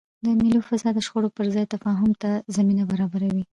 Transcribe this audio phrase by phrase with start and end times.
[0.25, 3.43] د مېلو فضا د شخړو پر ځای تفاهم ته زمینه برابروي.